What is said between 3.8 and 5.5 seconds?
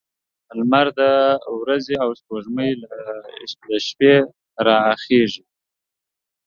شپې راخيژي